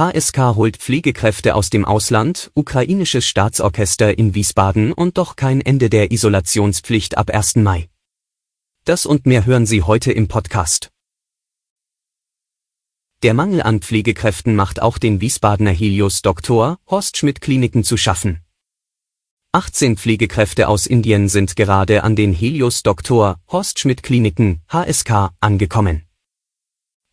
[0.00, 6.10] HSK holt Pflegekräfte aus dem Ausland, ukrainisches Staatsorchester in Wiesbaden und doch kein Ende der
[6.10, 7.56] Isolationspflicht ab 1.
[7.56, 7.90] Mai.
[8.86, 10.90] Das und mehr hören Sie heute im Podcast.
[13.22, 18.40] Der Mangel an Pflegekräften macht auch den Wiesbadener Helios Doktor Horst Schmidt Kliniken zu schaffen.
[19.52, 26.09] 18 Pflegekräfte aus Indien sind gerade an den Helios Doktor Horst Schmidt Kliniken HSK angekommen.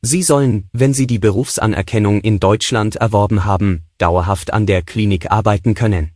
[0.10, 5.74] Sie sollen, wenn sie die Berufsanerkennung in Deutschland erworben haben, dauerhaft an der Klinik arbeiten
[5.74, 6.12] können.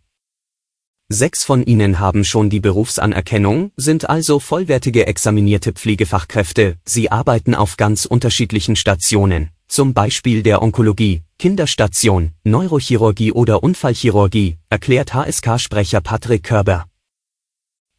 [1.09, 7.75] Sechs von ihnen haben schon die Berufsanerkennung, sind also vollwertige examinierte Pflegefachkräfte, sie arbeiten auf
[7.75, 16.85] ganz unterschiedlichen Stationen, zum Beispiel der Onkologie, Kinderstation, Neurochirurgie oder Unfallchirurgie, erklärt HSK-Sprecher Patrick Körber.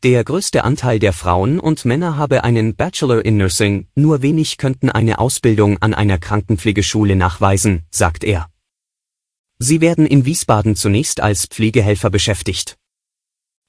[0.02, 4.90] Der größte Anteil der Frauen und Männer habe einen Bachelor in Nursing, nur wenig könnten
[4.90, 8.48] eine Ausbildung an einer Krankenpflegeschule nachweisen, sagt er.
[9.60, 12.76] Sie werden in Wiesbaden zunächst als Pflegehelfer beschäftigt.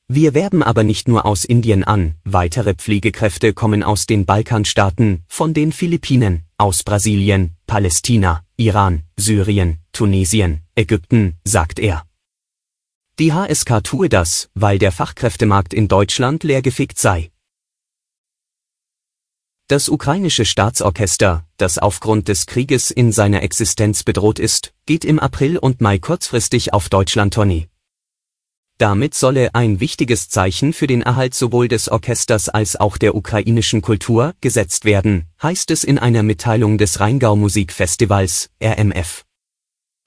[0.08, 5.54] Wir werben aber nicht nur aus Indien an, weitere Pflegekräfte kommen aus den Balkanstaaten, von
[5.54, 12.04] den Philippinen, aus Brasilien, Palästina, Iran, Syrien, Tunesien, Ägypten, sagt er.
[13.20, 17.30] Die HSK tue das, weil der Fachkräftemarkt in Deutschland leergefickt sei.
[19.68, 25.60] Das ukrainische Staatsorchester, das aufgrund des Krieges in seiner Existenz bedroht ist, geht im April
[25.60, 27.68] und Mai kurzfristig auf Deutschland-Tournee.
[28.80, 33.84] Damit solle ein wichtiges Zeichen für den Erhalt sowohl des Orchesters als auch der ukrainischen
[33.84, 39.24] Kultur gesetzt werden, heißt es in einer Mitteilung des Rheingau Musikfestivals, RMF.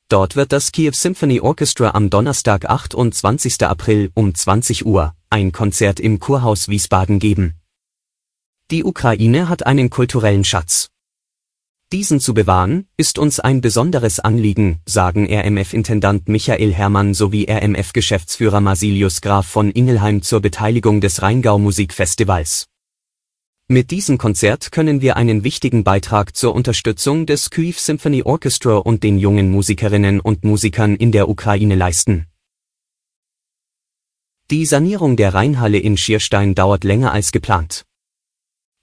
[0.09, 3.63] Dort wird das Kiew Symphony Orchestra am Donnerstag 28.
[3.63, 7.57] April um 20 Uhr ein Konzert im Kurhaus Wiesbaden geben.
[8.71, 10.91] Die Ukraine hat einen kulturellen Schatz.
[11.93, 19.21] Diesen zu bewahren, ist uns ein besonderes Anliegen, sagen RMF-Intendant Michael Herrmann sowie RMF-Geschäftsführer Masilius
[19.21, 22.67] Graf von Ingelheim zur Beteiligung des Rheingau Musikfestivals.
[23.69, 29.03] Mit diesem Konzert können wir einen wichtigen Beitrag zur Unterstützung des Kyiv Symphony Orchestra und
[29.03, 32.29] den jungen Musikerinnen und Musikern in der Ukraine leisten.
[34.53, 37.85] Die Sanierung der Rheinhalle in Schierstein dauert länger als geplant.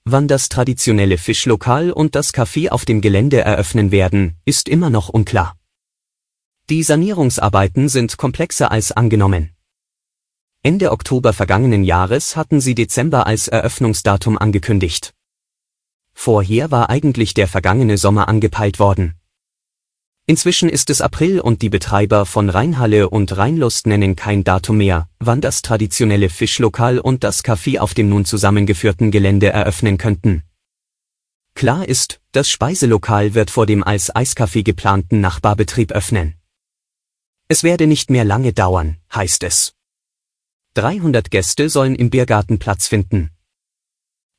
[0.04, 5.08] Wann das traditionelle Fischlokal und das Café auf dem Gelände eröffnen werden, ist immer noch
[5.08, 5.56] unklar.
[6.70, 9.52] Die Sanierungsarbeiten sind komplexer als angenommen.
[10.66, 15.14] Ende Oktober vergangenen Jahres hatten sie Dezember als Eröffnungsdatum angekündigt.
[16.14, 19.16] Vorher war eigentlich der vergangene Sommer angepeilt worden.
[20.26, 25.10] Inzwischen ist es April und die Betreiber von Rheinhalle und Rheinlust nennen kein Datum mehr,
[25.20, 30.44] wann das traditionelle Fischlokal und das Café auf dem nun zusammengeführten Gelände eröffnen könnten.
[31.56, 36.36] Klar ist, das Speiselokal wird vor dem als Eiscafé geplanten Nachbarbetrieb öffnen.
[37.50, 39.74] Es werde nicht mehr lange dauern, heißt es.
[40.76, 43.30] 300 Gäste sollen im Biergarten Platz finden.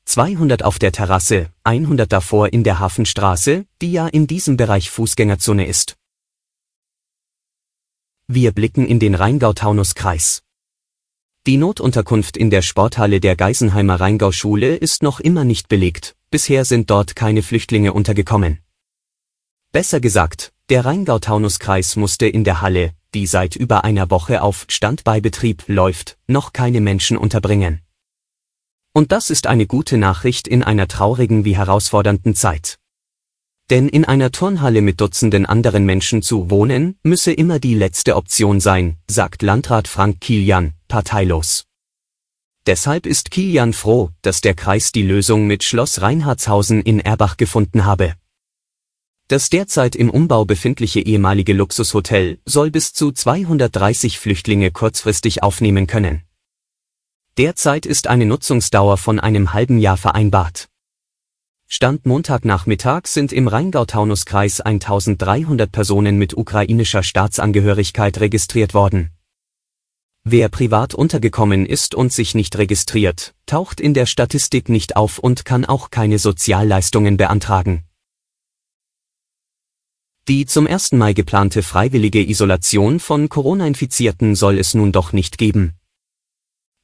[0.03, 5.65] 200 auf der Terrasse, 100 davor in der Hafenstraße, die ja in diesem Bereich Fußgängerzone
[5.65, 5.95] ist.
[8.27, 10.43] Wir blicken in den Rheingau-Taunus-Kreis.
[11.47, 16.89] Die Notunterkunft in der Sporthalle der Geisenheimer Rheingau-Schule ist noch immer nicht belegt, bisher sind
[16.89, 18.59] dort keine Flüchtlinge untergekommen.
[19.71, 25.63] Besser gesagt, der Rheingau-Taunus-Kreis musste in der Halle, die seit über einer Woche auf Standbeibetrieb
[25.67, 27.81] läuft, noch keine Menschen unterbringen.
[28.91, 32.79] Und das ist eine gute Nachricht in einer traurigen wie herausfordernden Zeit.
[33.69, 38.59] Denn in einer Turnhalle mit Dutzenden anderen Menschen zu wohnen, müsse immer die letzte Option
[38.59, 41.65] sein, sagt Landrat Frank Kilian, parteilos.
[42.67, 47.85] Deshalb ist Kilian froh, dass der Kreis die Lösung mit Schloss Reinhardshausen in Erbach gefunden
[47.85, 48.15] habe.
[49.27, 56.21] Das derzeit im Umbau befindliche ehemalige Luxushotel soll bis zu 230 Flüchtlinge kurzfristig aufnehmen können.
[57.35, 60.69] Derzeit ist eine Nutzungsdauer von einem halben Jahr vereinbart.
[61.67, 69.09] Stand Montagnachmittag sind im Rheingau-Taunus-Kreis 1300 Personen mit ukrainischer Staatsangehörigkeit registriert worden.
[70.23, 75.45] Wer privat untergekommen ist und sich nicht registriert, taucht in der Statistik nicht auf und
[75.45, 77.85] kann auch keine Sozialleistungen beantragen.
[80.27, 80.93] Die zum 1.
[80.93, 85.75] Mai geplante freiwillige Isolation von Corona-Infizierten soll es nun doch nicht geben.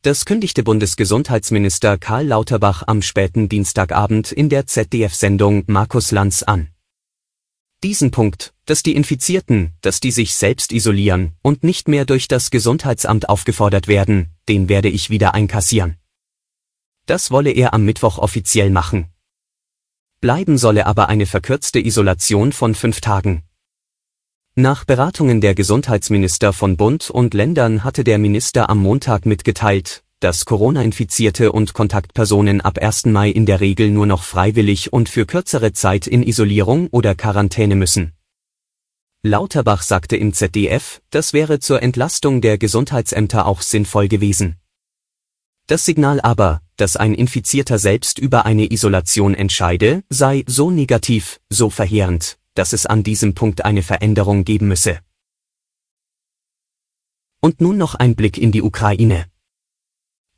[0.04, 6.68] Das kündigte Bundesgesundheitsminister Karl Lauterbach am späten Dienstagabend in der ZDF-Sendung Markus Lanz an.
[7.84, 12.52] Diesen Punkt, dass die Infizierten, dass die sich selbst isolieren und nicht mehr durch das
[12.52, 15.98] Gesundheitsamt aufgefordert werden, den werde ich wieder einkassieren.
[17.08, 19.08] Das wolle er am Mittwoch offiziell machen.
[20.22, 23.42] Bleiben solle aber eine verkürzte Isolation von fünf Tagen.
[24.54, 30.46] Nach Beratungen der Gesundheitsminister von Bund und Ländern hatte der Minister am Montag mitgeteilt, dass
[30.46, 33.08] Corona-Infizierte und Kontaktpersonen ab 1.
[33.08, 37.74] Mai in der Regel nur noch freiwillig und für kürzere Zeit in Isolierung oder Quarantäne
[37.74, 38.14] müssen.
[39.24, 44.58] Lauterbach sagte im ZDF, das wäre zur Entlastung der Gesundheitsämter auch sinnvoll gewesen.
[45.66, 51.70] Das Signal aber, dass ein Infizierter selbst über eine Isolation entscheide, sei so negativ, so
[51.70, 55.00] verheerend, dass es an diesem Punkt eine Veränderung geben müsse.
[57.40, 59.28] Und nun noch ein Blick in die Ukraine.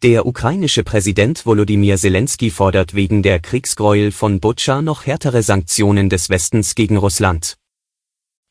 [0.01, 6.30] Der ukrainische Präsident Volodymyr Zelensky fordert wegen der Kriegsgräuel von Butscha noch härtere Sanktionen des
[6.30, 7.56] Westens gegen Russland.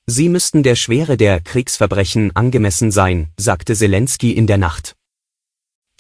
[0.07, 4.97] Sie müssten der Schwere der Kriegsverbrechen angemessen sein, sagte Zelensky in der Nacht.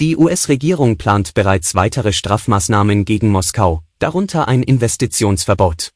[0.00, 5.90] Die US-Regierung plant bereits weitere Strafmaßnahmen gegen Moskau, darunter ein Investitionsverbot.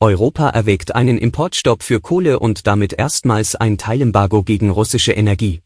[0.00, 5.62] Europa erwägt einen Importstopp für Kohle und damit erstmals ein Teilembargo gegen russische Energie.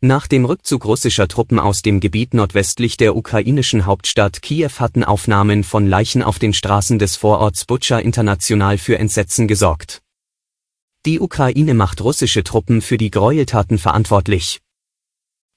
[0.00, 5.64] Nach dem Rückzug russischer Truppen aus dem Gebiet nordwestlich der ukrainischen Hauptstadt Kiew hatten Aufnahmen
[5.64, 10.02] von Leichen auf den Straßen des Vororts Butscha international für Entsetzen gesorgt.
[11.04, 14.60] Die Ukraine macht russische Truppen für die Gräueltaten verantwortlich.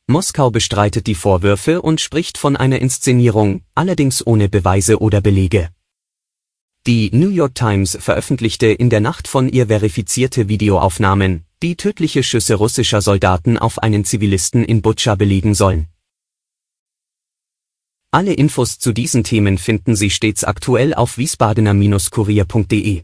[0.08, 5.70] Moskau bestreitet die Vorwürfe und spricht von einer Inszenierung, allerdings ohne Beweise oder Belege.
[6.88, 12.56] Die New York Times veröffentlichte in der Nacht von ihr verifizierte Videoaufnahmen, die tödliche Schüsse
[12.56, 15.88] russischer Soldaten auf einen Zivilisten in Butscha belegen sollen.
[18.10, 23.04] Alle Infos zu diesen Themen finden Sie stets aktuell auf wiesbadener-kurier.de.